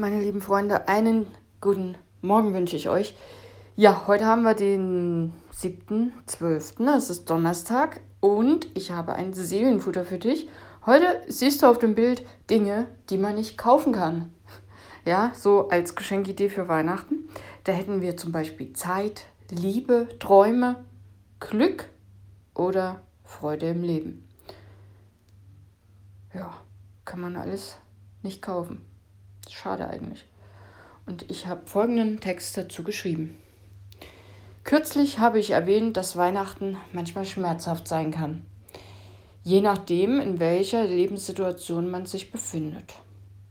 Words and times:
meine 0.00 0.20
lieben 0.20 0.40
Freunde, 0.40 0.88
einen 0.88 1.26
guten 1.60 1.94
Morgen 2.22 2.54
wünsche 2.54 2.74
ich 2.74 2.88
euch. 2.88 3.14
Ja, 3.76 4.06
heute 4.06 4.24
haben 4.24 4.42
wir 4.42 4.54
den 4.54 5.34
7.12., 5.54 6.96
es 6.96 7.10
ist 7.10 7.28
Donnerstag 7.28 8.00
und 8.20 8.68
ich 8.74 8.92
habe 8.92 9.12
ein 9.12 9.34
Seelenfutter 9.34 10.06
für 10.06 10.18
dich. 10.18 10.48
Heute 10.86 11.20
siehst 11.28 11.62
du 11.62 11.66
auf 11.66 11.78
dem 11.78 11.94
Bild 11.94 12.24
Dinge, 12.48 12.86
die 13.10 13.18
man 13.18 13.34
nicht 13.34 13.58
kaufen 13.58 13.92
kann. 13.92 14.32
Ja, 15.04 15.32
so 15.34 15.68
als 15.68 15.94
Geschenkidee 15.94 16.48
für 16.48 16.66
Weihnachten. 16.66 17.28
Da 17.64 17.72
hätten 17.72 18.00
wir 18.00 18.16
zum 18.16 18.32
Beispiel 18.32 18.72
Zeit, 18.72 19.26
Liebe, 19.50 20.08
Träume, 20.18 20.82
Glück 21.40 21.90
oder 22.54 23.02
Freude 23.24 23.68
im 23.68 23.82
Leben. 23.82 24.26
Ja, 26.32 26.56
kann 27.04 27.20
man 27.20 27.36
alles 27.36 27.76
nicht 28.22 28.40
kaufen. 28.40 28.89
Schade 29.52 29.88
eigentlich. 29.88 30.24
Und 31.06 31.30
ich 31.30 31.46
habe 31.46 31.66
folgenden 31.66 32.20
Text 32.20 32.56
dazu 32.56 32.82
geschrieben. 32.82 33.36
Kürzlich 34.64 35.18
habe 35.18 35.38
ich 35.38 35.50
erwähnt, 35.50 35.96
dass 35.96 36.16
Weihnachten 36.16 36.76
manchmal 36.92 37.24
schmerzhaft 37.24 37.88
sein 37.88 38.10
kann. 38.10 38.44
Je 39.42 39.60
nachdem, 39.60 40.20
in 40.20 40.38
welcher 40.38 40.84
Lebenssituation 40.84 41.90
man 41.90 42.06
sich 42.06 42.30
befindet. 42.30 42.94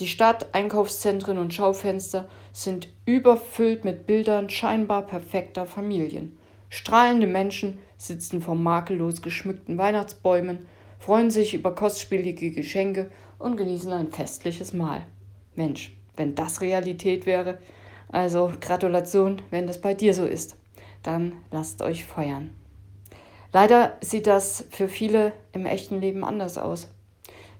Die 0.00 0.06
Stadt, 0.06 0.54
Einkaufszentren 0.54 1.38
und 1.38 1.52
Schaufenster 1.52 2.28
sind 2.52 2.88
überfüllt 3.04 3.84
mit 3.84 4.06
Bildern 4.06 4.48
scheinbar 4.48 5.02
perfekter 5.02 5.66
Familien. 5.66 6.38
Strahlende 6.70 7.26
Menschen 7.26 7.78
sitzen 7.98 8.40
vor 8.40 8.54
makellos 8.54 9.20
geschmückten 9.20 9.76
Weihnachtsbäumen, 9.76 10.66
freuen 10.98 11.30
sich 11.30 11.52
über 11.52 11.74
kostspielige 11.74 12.52
Geschenke 12.52 13.10
und 13.38 13.56
genießen 13.56 13.92
ein 13.92 14.10
festliches 14.10 14.72
Mahl. 14.72 15.06
Mensch, 15.54 15.92
wenn 16.16 16.34
das 16.34 16.60
Realität 16.60 17.26
wäre, 17.26 17.58
also 18.10 18.52
Gratulation, 18.60 19.42
wenn 19.50 19.66
das 19.66 19.80
bei 19.80 19.94
dir 19.94 20.14
so 20.14 20.24
ist, 20.26 20.56
dann 21.02 21.32
lasst 21.50 21.82
euch 21.82 22.04
feuern. 22.04 22.50
Leider 23.52 23.96
sieht 24.00 24.26
das 24.26 24.66
für 24.70 24.88
viele 24.88 25.32
im 25.52 25.66
echten 25.66 26.00
Leben 26.00 26.24
anders 26.24 26.58
aus. 26.58 26.88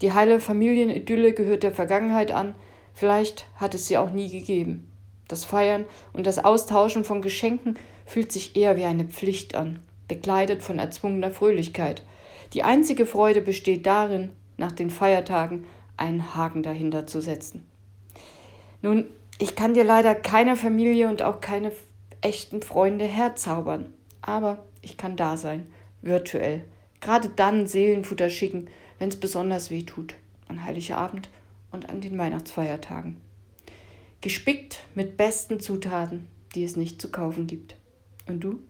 Die 0.00 0.12
heile 0.12 0.40
Familienidylle 0.40 1.32
gehört 1.32 1.62
der 1.62 1.72
Vergangenheit 1.72 2.30
an, 2.30 2.54
vielleicht 2.94 3.46
hat 3.56 3.74
es 3.74 3.88
sie 3.88 3.98
auch 3.98 4.10
nie 4.10 4.28
gegeben. 4.28 4.90
Das 5.28 5.44
Feiern 5.44 5.84
und 6.12 6.26
das 6.26 6.38
Austauschen 6.38 7.04
von 7.04 7.22
Geschenken 7.22 7.78
fühlt 8.06 8.32
sich 8.32 8.56
eher 8.56 8.76
wie 8.76 8.84
eine 8.84 9.04
Pflicht 9.04 9.54
an, 9.54 9.80
begleitet 10.08 10.62
von 10.62 10.78
erzwungener 10.78 11.30
Fröhlichkeit. 11.30 12.02
Die 12.54 12.62
einzige 12.62 13.04
Freude 13.04 13.42
besteht 13.42 13.84
darin, 13.86 14.30
nach 14.56 14.72
den 14.72 14.90
Feiertagen 14.90 15.66
einen 15.98 16.34
Haken 16.34 16.62
dahinter 16.62 17.06
zu 17.06 17.20
setzen. 17.20 17.67
Nun, 18.82 19.06
ich 19.38 19.56
kann 19.56 19.74
dir 19.74 19.84
leider 19.84 20.14
keine 20.14 20.56
Familie 20.56 21.08
und 21.08 21.22
auch 21.22 21.40
keine 21.40 21.72
echten 22.20 22.62
Freunde 22.62 23.04
herzaubern, 23.04 23.92
aber 24.22 24.64
ich 24.82 24.96
kann 24.96 25.16
da 25.16 25.36
sein, 25.36 25.66
virtuell. 26.02 26.64
Gerade 27.00 27.28
dann 27.28 27.66
Seelenfutter 27.66 28.30
schicken, 28.30 28.68
wenn 28.98 29.08
es 29.08 29.16
besonders 29.16 29.70
weh 29.70 29.82
tut, 29.82 30.14
an 30.48 30.64
Heiligabend 30.64 31.28
und 31.70 31.88
an 31.88 32.00
den 32.00 32.18
Weihnachtsfeiertagen. 32.18 33.16
Gespickt 34.20 34.80
mit 34.94 35.16
besten 35.16 35.60
Zutaten, 35.60 36.26
die 36.54 36.64
es 36.64 36.76
nicht 36.76 37.00
zu 37.00 37.10
kaufen 37.10 37.46
gibt. 37.46 37.76
Und 38.26 38.40
du? 38.40 38.60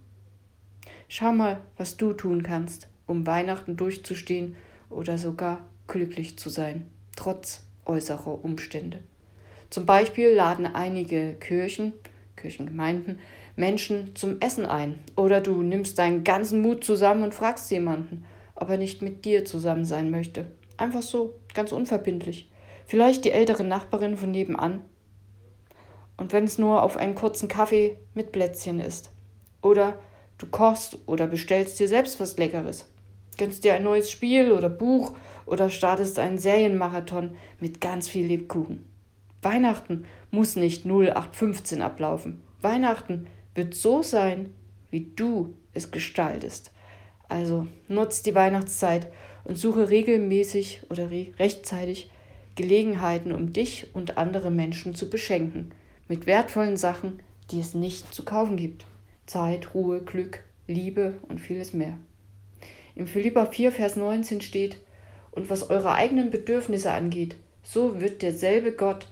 Schau 1.08 1.32
mal, 1.32 1.60
was 1.78 1.96
du 1.96 2.12
tun 2.12 2.42
kannst, 2.42 2.88
um 3.06 3.26
Weihnachten 3.26 3.76
durchzustehen 3.76 4.56
oder 4.90 5.16
sogar 5.16 5.60
glücklich 5.86 6.38
zu 6.38 6.50
sein, 6.50 6.86
trotz 7.16 7.62
äußerer 7.86 8.44
Umstände. 8.44 9.02
Zum 9.70 9.84
Beispiel 9.84 10.30
laden 10.30 10.66
einige 10.66 11.34
Kirchen, 11.34 11.92
Kirchengemeinden, 12.36 13.18
Menschen 13.56 14.14
zum 14.14 14.40
Essen 14.40 14.64
ein. 14.64 14.98
Oder 15.16 15.40
du 15.40 15.62
nimmst 15.62 15.98
deinen 15.98 16.24
ganzen 16.24 16.62
Mut 16.62 16.84
zusammen 16.84 17.24
und 17.24 17.34
fragst 17.34 17.70
jemanden, 17.70 18.24
ob 18.54 18.70
er 18.70 18.78
nicht 18.78 19.02
mit 19.02 19.24
dir 19.24 19.44
zusammen 19.44 19.84
sein 19.84 20.10
möchte. 20.10 20.46
Einfach 20.76 21.02
so, 21.02 21.34
ganz 21.54 21.72
unverbindlich. 21.72 22.48
Vielleicht 22.86 23.24
die 23.24 23.32
ältere 23.32 23.64
Nachbarin 23.64 24.16
von 24.16 24.30
nebenan. 24.30 24.82
Und 26.16 26.32
wenn 26.32 26.44
es 26.44 26.58
nur 26.58 26.82
auf 26.82 26.96
einen 26.96 27.14
kurzen 27.14 27.48
Kaffee 27.48 27.98
mit 28.14 28.32
Plätzchen 28.32 28.80
ist. 28.80 29.10
Oder 29.60 29.98
du 30.38 30.46
kochst 30.46 30.98
oder 31.06 31.26
bestellst 31.26 31.78
dir 31.78 31.88
selbst 31.88 32.18
was 32.20 32.38
Leckeres. 32.38 32.86
Gönnst 33.36 33.64
dir 33.64 33.74
ein 33.74 33.84
neues 33.84 34.10
Spiel 34.10 34.52
oder 34.52 34.68
Buch 34.68 35.14
oder 35.46 35.68
startest 35.68 36.18
einen 36.18 36.38
Serienmarathon 36.38 37.36
mit 37.60 37.80
ganz 37.80 38.08
viel 38.08 38.26
Lebkuchen. 38.26 38.84
Weihnachten 39.42 40.04
muss 40.30 40.56
nicht 40.56 40.84
0815 40.84 41.82
ablaufen. 41.82 42.42
Weihnachten 42.60 43.26
wird 43.54 43.74
so 43.74 44.02
sein, 44.02 44.52
wie 44.90 45.12
du 45.14 45.54
es 45.74 45.90
gestaltest. 45.90 46.72
Also 47.28 47.66
nutzt 47.88 48.26
die 48.26 48.34
Weihnachtszeit 48.34 49.08
und 49.44 49.56
suche 49.56 49.90
regelmäßig 49.90 50.82
oder 50.90 51.10
re 51.10 51.28
rechtzeitig 51.38 52.10
Gelegenheiten, 52.54 53.32
um 53.32 53.52
dich 53.52 53.94
und 53.94 54.18
andere 54.18 54.50
Menschen 54.50 54.94
zu 54.94 55.08
beschenken. 55.08 55.70
Mit 56.08 56.26
wertvollen 56.26 56.76
Sachen, 56.76 57.20
die 57.50 57.60
es 57.60 57.74
nicht 57.74 58.12
zu 58.12 58.24
kaufen 58.24 58.56
gibt. 58.56 58.84
Zeit, 59.26 59.74
Ruhe, 59.74 60.00
Glück, 60.00 60.42
Liebe 60.66 61.18
und 61.28 61.40
vieles 61.40 61.72
mehr. 61.72 61.98
Im 62.94 63.06
Philippa 63.06 63.46
4, 63.46 63.70
Vers 63.72 63.96
19 63.96 64.40
steht, 64.40 64.80
und 65.30 65.50
was 65.50 65.70
eure 65.70 65.92
eigenen 65.92 66.30
Bedürfnisse 66.30 66.90
angeht, 66.90 67.36
so 67.62 68.00
wird 68.00 68.22
derselbe 68.22 68.72
Gott, 68.72 69.06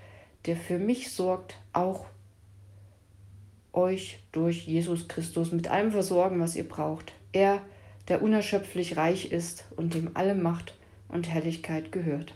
der 0.47 0.57
für 0.57 0.79
mich 0.79 1.13
sorgt, 1.13 1.59
auch 1.73 2.07
euch 3.73 4.21
durch 4.33 4.67
Jesus 4.67 5.09
Christus 5.09 5.53
mit 5.53 5.69
allem 5.69 5.93
versorgen, 5.93 6.41
was 6.41 6.57
ihr 6.57 6.67
braucht. 6.67 7.13
Er, 7.33 7.61
der 8.09 8.23
unerschöpflich 8.23 8.97
reich 8.97 9.33
ist 9.33 9.65
und 9.77 9.95
dem 9.95 10.13
alle 10.15 10.35
Macht 10.35 10.75
und 11.09 11.29
Herrlichkeit 11.29 11.93
gehört. 11.93 12.35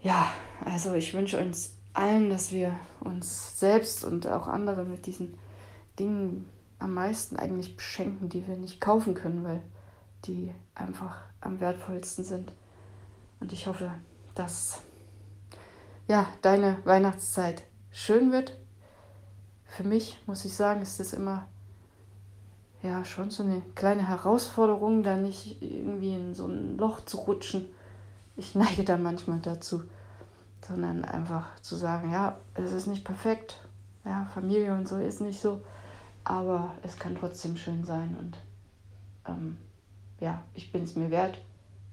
Ja, 0.00 0.32
also 0.64 0.94
ich 0.94 1.14
wünsche 1.14 1.40
uns 1.40 1.74
allen, 1.94 2.28
dass 2.28 2.52
wir 2.52 2.78
uns 3.00 3.58
selbst 3.58 4.04
und 4.04 4.26
auch 4.26 4.46
andere 4.46 4.84
mit 4.84 5.06
diesen 5.06 5.38
Dingen 5.98 6.48
am 6.78 6.94
meisten 6.94 7.36
eigentlich 7.36 7.76
beschenken, 7.76 8.28
die 8.28 8.46
wir 8.46 8.56
nicht 8.56 8.80
kaufen 8.80 9.14
können, 9.14 9.44
weil 9.44 9.62
die 10.26 10.52
einfach 10.74 11.16
am 11.40 11.60
wertvollsten 11.60 12.24
sind. 12.24 12.52
Und 13.40 13.52
ich 13.52 13.66
hoffe, 13.66 13.92
dass 14.34 14.82
ja, 16.06 16.26
deine 16.42 16.78
Weihnachtszeit 16.84 17.62
schön 17.90 18.32
wird. 18.32 18.56
Für 19.64 19.84
mich 19.84 20.20
muss 20.26 20.44
ich 20.44 20.54
sagen, 20.54 20.82
ist 20.82 21.00
das 21.00 21.12
immer 21.12 21.48
ja 22.82 23.04
schon 23.04 23.30
so 23.30 23.42
eine 23.42 23.62
kleine 23.74 24.06
Herausforderung, 24.06 25.02
da 25.02 25.16
nicht 25.16 25.62
irgendwie 25.62 26.14
in 26.14 26.34
so 26.34 26.46
ein 26.46 26.76
Loch 26.76 27.00
zu 27.04 27.16
rutschen. 27.16 27.66
Ich 28.36 28.54
neige 28.54 28.84
da 28.84 28.98
manchmal 28.98 29.38
dazu, 29.40 29.84
sondern 30.66 31.04
einfach 31.04 31.46
zu 31.60 31.76
sagen, 31.76 32.12
ja, 32.12 32.38
es 32.54 32.72
ist 32.72 32.86
nicht 32.86 33.04
perfekt, 33.04 33.60
ja, 34.04 34.30
Familie 34.34 34.74
und 34.74 34.86
so 34.86 34.98
ist 34.98 35.20
nicht 35.20 35.40
so, 35.40 35.62
aber 36.24 36.74
es 36.82 36.98
kann 36.98 37.16
trotzdem 37.16 37.56
schön 37.56 37.84
sein 37.84 38.16
und 38.18 38.36
ähm, 39.26 39.56
ja, 40.20 40.42
ich 40.54 40.70
bin 40.70 40.84
es 40.84 40.94
mir 40.94 41.10
wert, 41.10 41.40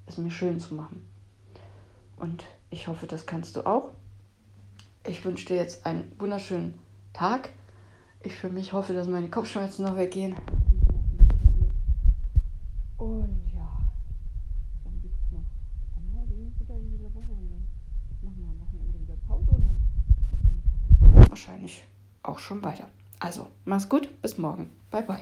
es 0.07 0.17
mir 0.17 0.31
schön 0.31 0.59
zu 0.59 0.75
machen. 0.75 1.07
Und 2.17 2.43
ich 2.69 2.87
hoffe, 2.87 3.07
das 3.07 3.25
kannst 3.25 3.55
du 3.55 3.65
auch. 3.65 3.91
Ich 5.05 5.25
wünsche 5.25 5.45
dir 5.47 5.55
jetzt 5.55 5.85
einen 5.85 6.11
wunderschönen 6.19 6.75
Tag. 7.13 7.49
Ich 8.23 8.35
für 8.35 8.49
mich 8.49 8.71
hoffe, 8.71 8.93
dass 8.93 9.07
meine 9.07 9.29
Kopfschmerzen 9.29 9.83
noch 9.83 9.97
weggehen. 9.97 10.35
Und 12.97 13.41
ja, 13.55 13.81
dann 14.83 15.01
gibt 15.01 15.15
es 15.15 15.31
noch 15.31 15.41
einmal 15.97 16.27
wieder 16.29 16.75
in 16.75 16.89
dieser 16.91 17.13
Woche 17.15 17.31
und 17.31 17.49
dann 18.21 18.59
machen 18.59 18.79
wir 18.93 19.01
wieder 19.01 19.15
Pause 19.27 19.51
wahrscheinlich 21.29 21.83
auch 22.21 22.37
schon 22.37 22.63
weiter. 22.63 22.87
Also, 23.19 23.47
mach's 23.65 23.89
gut, 23.89 24.21
bis 24.21 24.37
morgen. 24.37 24.69
Bye 24.91 25.03
bye. 25.03 25.21